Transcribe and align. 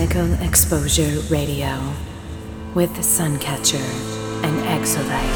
Critical 0.00 0.32
Exposure 0.42 1.20
Radio 1.28 1.78
with 2.74 2.90
Suncatcher 3.00 3.76
and 4.42 4.58
Exolight. 4.66 5.28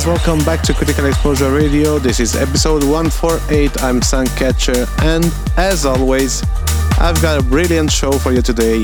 Guys, 0.00 0.06
welcome 0.06 0.42
back 0.46 0.62
to 0.62 0.72
Critical 0.72 1.04
Exposure 1.04 1.50
Radio. 1.50 1.98
This 1.98 2.20
is 2.20 2.34
episode 2.34 2.82
148. 2.84 3.82
I'm 3.82 4.00
Suncatcher, 4.00 4.88
and 5.02 5.30
as 5.58 5.84
always, 5.84 6.42
I've 6.98 7.20
got 7.20 7.38
a 7.38 7.42
brilliant 7.42 7.92
show 7.92 8.10
for 8.12 8.32
you 8.32 8.40
today 8.40 8.82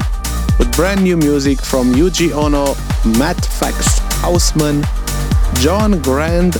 with 0.59 0.71
brand 0.77 1.03
new 1.03 1.17
music 1.17 1.63
from 1.63 1.95
Yuji 1.95 2.33
Ono, 2.33 2.75
Matt 3.19 3.43
Fax 3.47 4.01
Hausman, 4.21 4.85
John 5.63 6.03
Grand, 6.03 6.59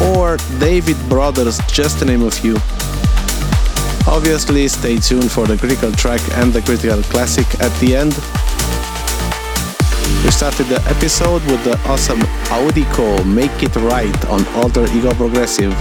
or 0.00 0.36
David 0.60 0.96
Broaders, 1.08 1.58
just 1.66 1.98
to 1.98 2.04
name 2.04 2.22
a 2.22 2.30
few. 2.30 2.54
Obviously, 4.06 4.68
stay 4.68 4.98
tuned 4.98 5.32
for 5.32 5.48
the 5.48 5.56
critical 5.58 5.90
track 5.90 6.20
and 6.34 6.52
the 6.52 6.62
critical 6.62 7.02
classic 7.04 7.46
at 7.60 7.76
the 7.80 7.96
end. 7.96 8.12
Started 10.36 10.66
the 10.66 10.82
episode 10.90 11.42
with 11.46 11.64
the 11.64 11.80
awesome 11.88 12.20
Audiko 12.52 13.24
Make 13.24 13.62
It 13.62 13.74
Rite 13.74 14.26
on 14.26 14.46
Alter 14.48 14.84
Ego 14.92 15.14
Progressive. 15.14 15.72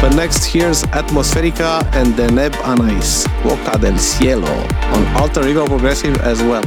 But 0.00 0.14
next 0.16 0.46
here's 0.46 0.84
Atmospherika 0.84 1.84
and 1.92 2.14
Deneb 2.14 2.54
Anais, 2.64 3.26
Boca 3.42 3.76
del 3.78 3.98
Cielo 3.98 4.48
on 4.94 5.06
Alter 5.16 5.46
Ego 5.46 5.66
Progressive 5.66 6.16
as 6.22 6.42
well. 6.42 6.64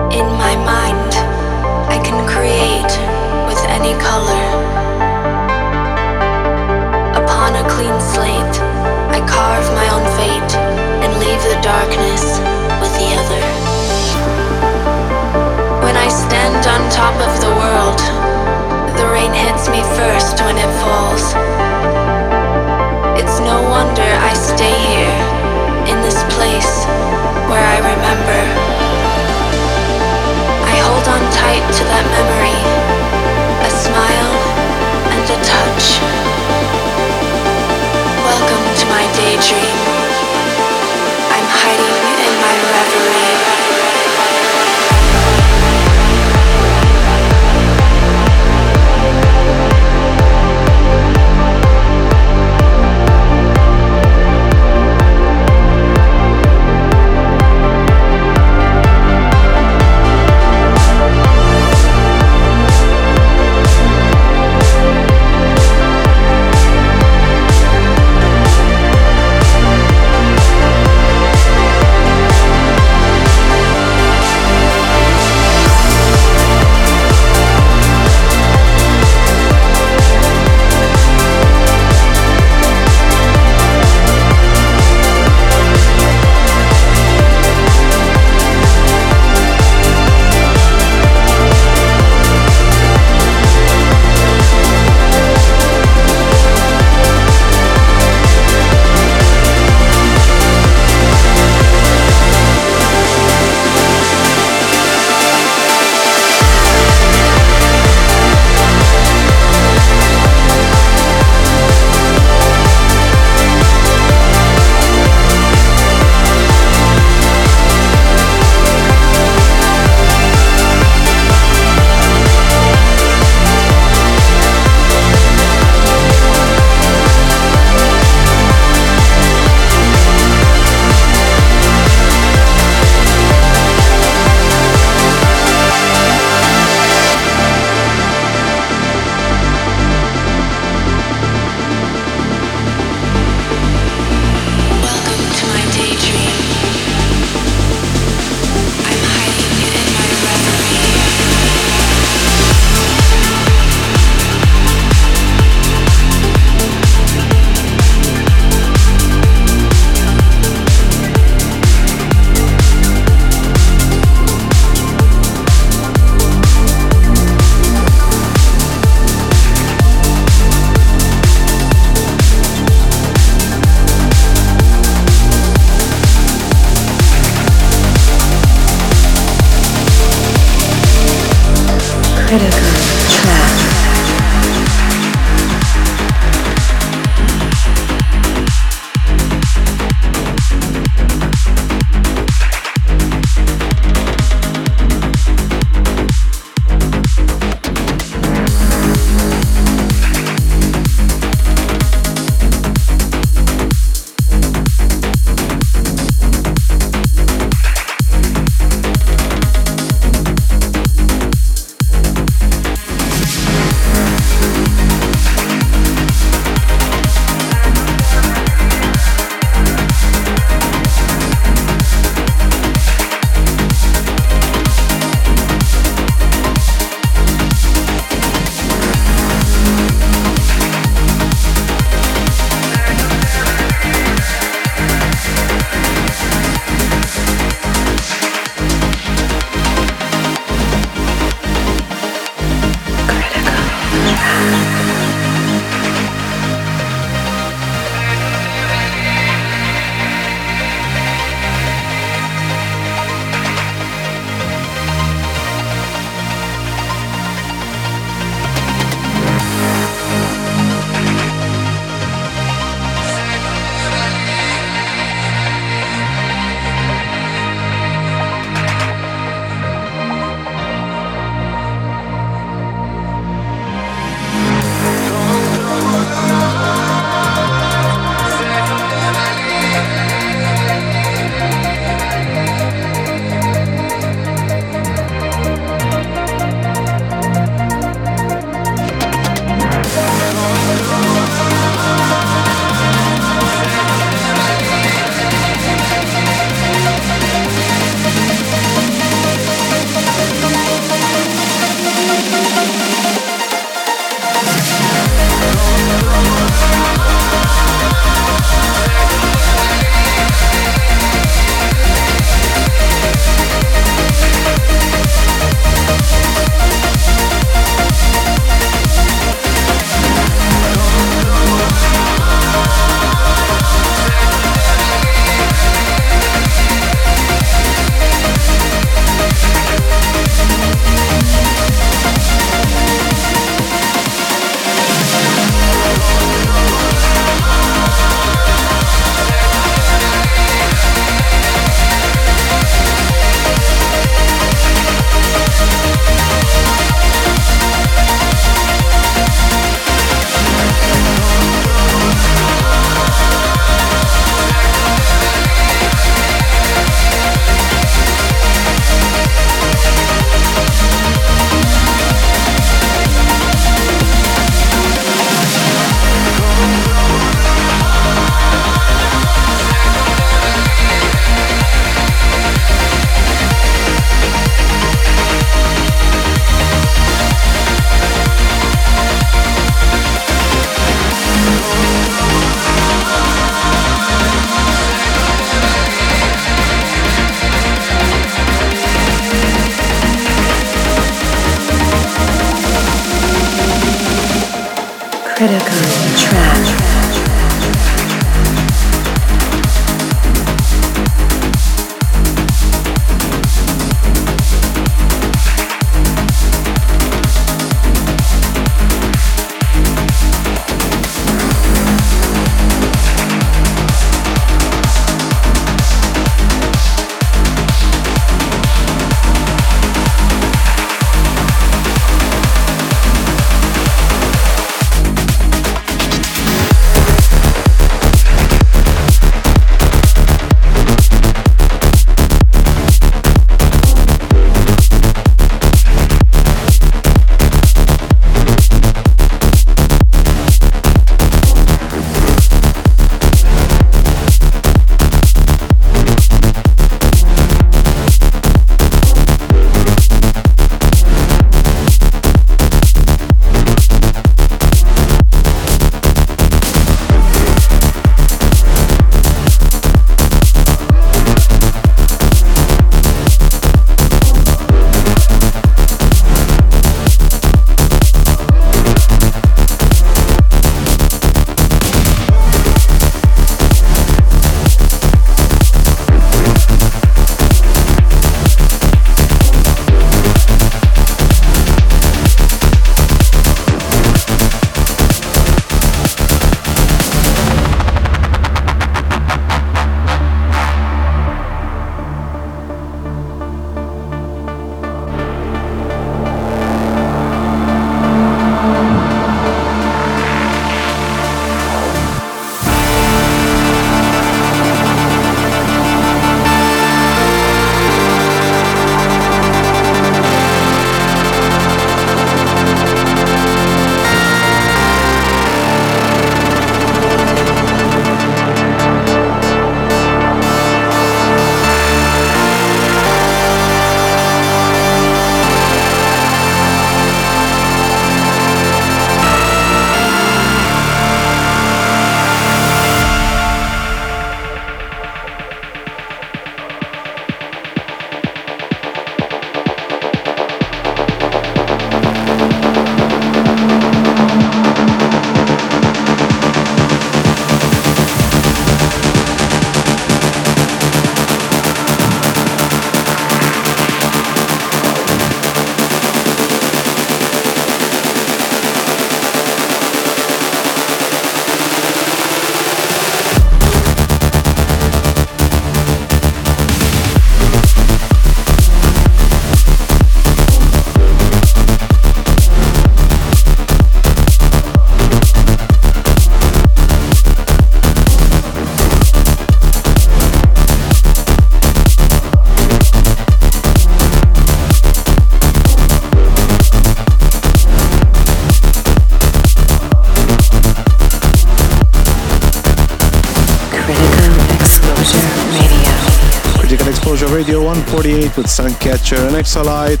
Radio 598.04 598.26
148 598.26 598.36
with 598.36 598.46
Suncatcher 598.46 599.28
and 599.28 599.36
Exolight. 599.36 600.00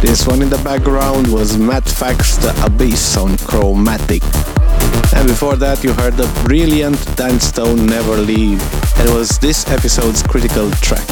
This 0.00 0.24
one 0.24 0.40
in 0.40 0.48
the 0.48 0.58
background 0.58 1.26
was 1.32 1.58
Matt 1.58 1.84
Fax, 1.84 2.36
The 2.36 2.54
Abyss 2.64 3.16
on 3.16 3.36
Chromatic. 3.38 4.22
And 5.16 5.26
before 5.26 5.56
that, 5.56 5.82
you 5.82 5.92
heard 5.92 6.14
the 6.14 6.30
brilliant 6.44 6.98
Dan 7.16 7.40
Stone 7.40 7.86
Never 7.86 8.16
Leave. 8.16 8.62
And 8.98 9.08
it 9.08 9.14
was 9.14 9.38
this 9.38 9.66
episode's 9.68 10.22
critical 10.22 10.70
track. 10.82 11.06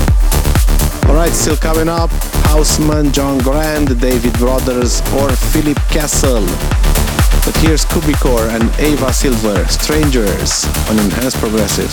Alright, 1.08 1.32
still 1.32 1.56
coming 1.56 1.88
up 1.88 2.10
Hausman, 2.46 3.12
John 3.12 3.38
Grand, 3.38 4.00
David 4.00 4.34
Broaders, 4.34 5.00
or 5.18 5.30
Phillip 5.50 5.78
Castle. 5.90 6.46
But 7.44 7.56
here's 7.56 7.84
Cubicore 7.84 8.48
and 8.54 8.70
Ava 8.78 9.12
Silver, 9.12 9.66
Strangers 9.66 10.66
on 10.88 10.98
Enhanced 11.00 11.38
Progressive. 11.38 11.90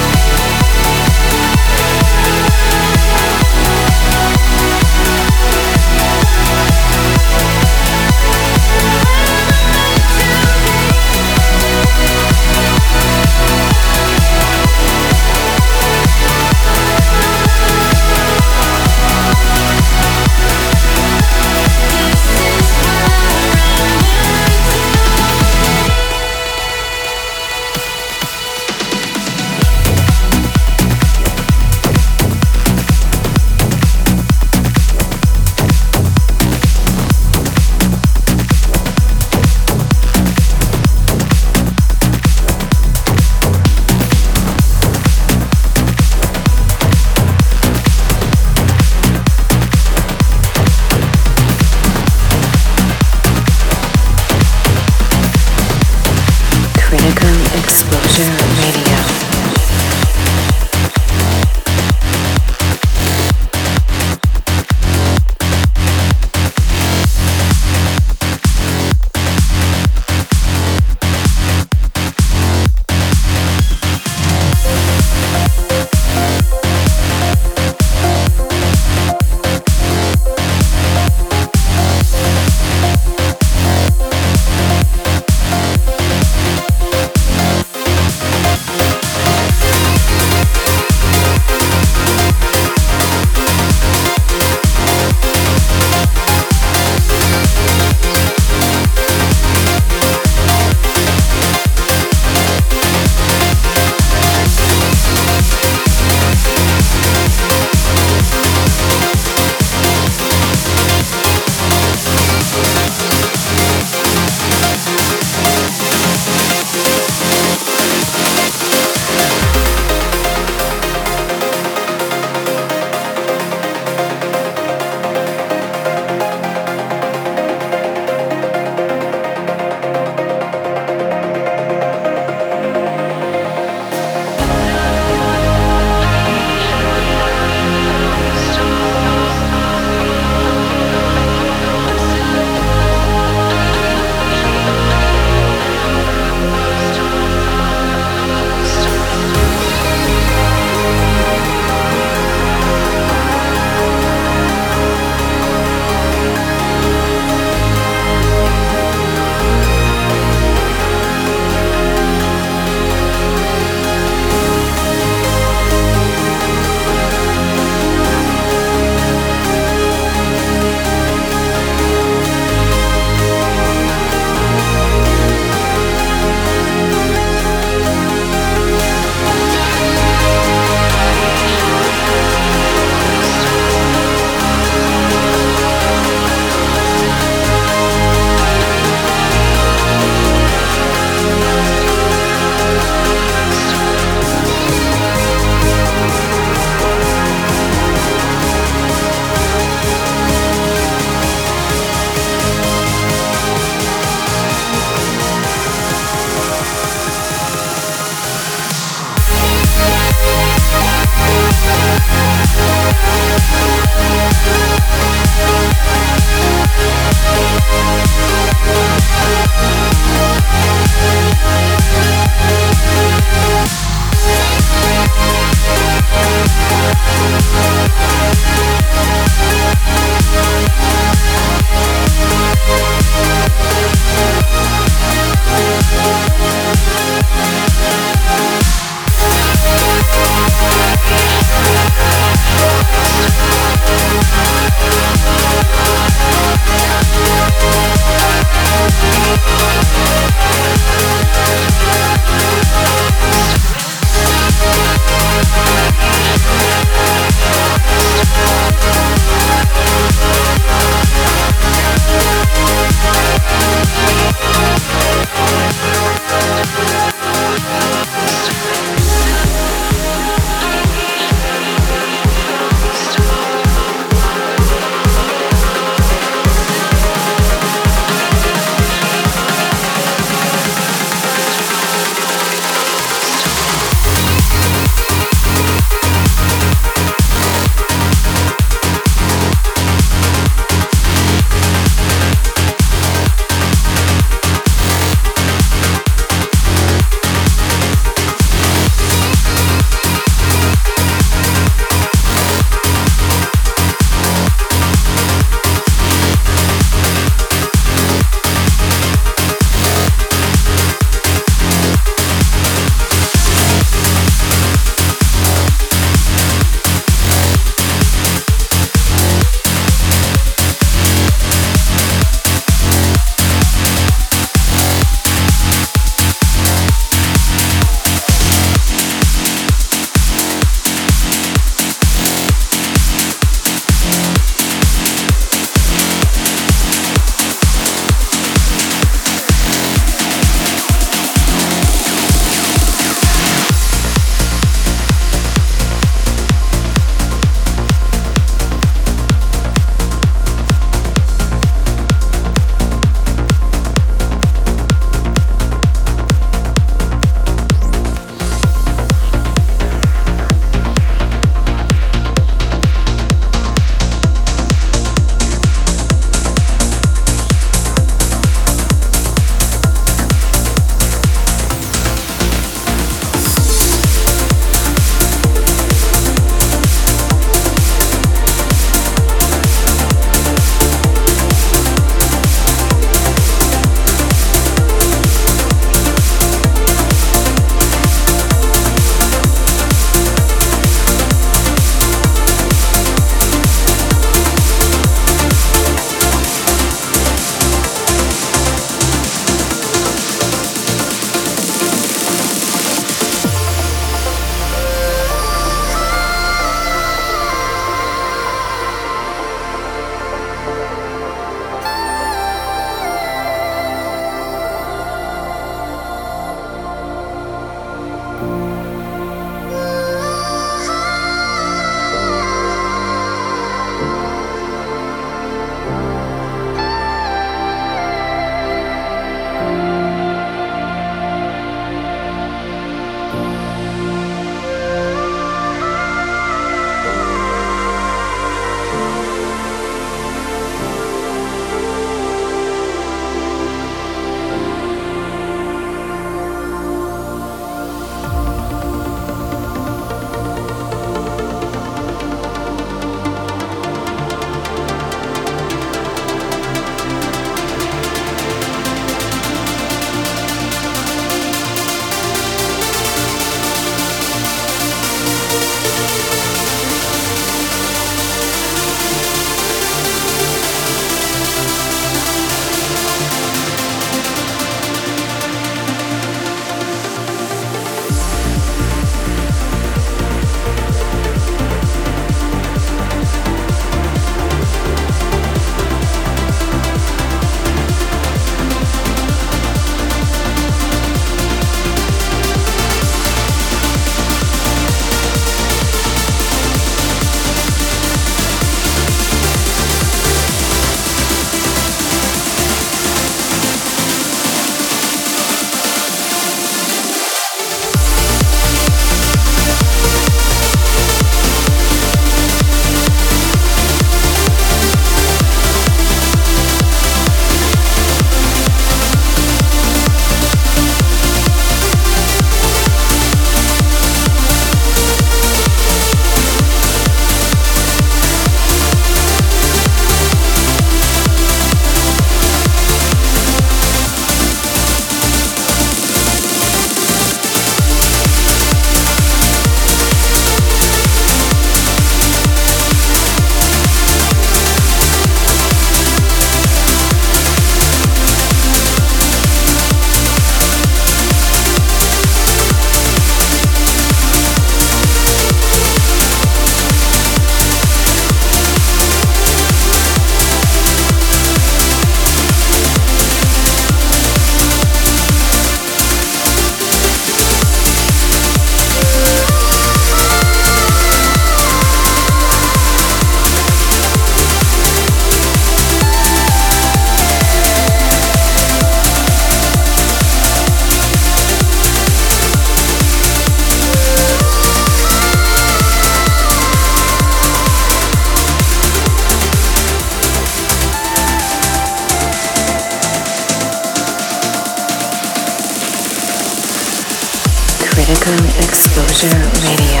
Radio. 598.62 600.00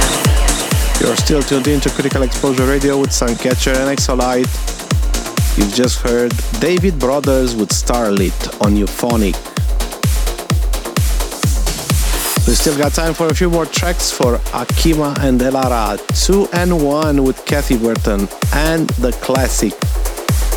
You're 1.00 1.16
still 1.16 1.42
tuned 1.42 1.66
in 1.66 1.80
to 1.80 1.90
Critical 1.90 2.22
Exposure 2.22 2.64
Radio 2.64 2.96
with 2.96 3.10
Suncatcher 3.10 3.74
and 3.74 3.90
Exolight. 3.90 4.46
You've 5.58 5.74
just 5.74 6.00
heard 6.00 6.32
David 6.60 6.98
Broaders 6.98 7.56
with 7.56 7.72
Starlit 7.72 8.64
on 8.64 8.76
Euphonic. 8.76 9.34
We 12.46 12.54
still 12.54 12.78
got 12.78 12.92
time 12.92 13.14
for 13.14 13.26
a 13.28 13.34
few 13.34 13.50
more 13.50 13.66
tracks 13.66 14.12
for 14.12 14.38
Akkima 14.52 15.18
and 15.18 15.40
Elara, 15.40 15.98
2 16.24 16.48
and 16.52 16.84
1 16.84 17.24
with 17.24 17.44
Cathy 17.44 17.76
Burton, 17.76 18.28
and 18.52 18.88
the 18.90 19.12
classic. 19.20 19.72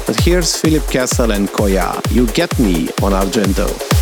But 0.06 0.20
here's 0.20 0.56
Phillip 0.56 0.88
Castle 0.92 1.32
and 1.32 1.48
Koyah. 1.50 2.00
You 2.12 2.28
get 2.28 2.58
me 2.60 2.90
on 3.02 3.14
Argento. 3.14 3.95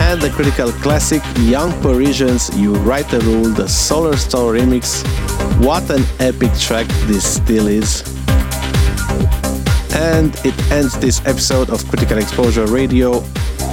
And 0.00 0.18
the 0.22 0.30
critical 0.30 0.72
classic 0.80 1.20
Young 1.40 1.78
Parisians 1.82 2.48
You 2.56 2.74
Write 2.76 3.06
the 3.10 3.20
Rule, 3.20 3.50
the 3.50 3.64
Solarstone 3.64 4.58
remix. 4.58 5.04
What 5.62 5.90
an 5.90 6.04
epic 6.20 6.58
track 6.58 6.86
this 7.06 7.34
still 7.34 7.66
is. 7.66 8.02
And 9.92 10.34
it 10.46 10.58
ends 10.72 10.98
this 10.98 11.20
episode 11.26 11.68
of 11.68 11.86
Critical 11.88 12.16
Exposure 12.16 12.64
Radio. 12.64 13.22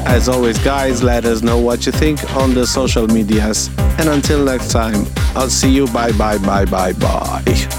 As 0.06 0.28
always, 0.28 0.58
guys, 0.58 1.02
let 1.02 1.24
us 1.24 1.42
know 1.42 1.60
what 1.60 1.86
you 1.86 1.94
think 1.94 2.36
on 2.36 2.54
the 2.54 2.68
social 2.68 3.08
medias. 3.08 3.70
And 3.98 4.10
until 4.10 4.44
next 4.44 4.72
time, 4.72 5.06
I'll 5.36 5.50
see 5.50 5.72
you. 5.72 5.86
Bye, 5.88 6.12
bye, 6.14 6.38
bye, 6.38 6.66
bye, 6.66 6.94
bye. 6.94 7.70